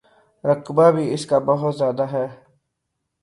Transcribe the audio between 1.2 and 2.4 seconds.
کا بہت زیادہ ہے۔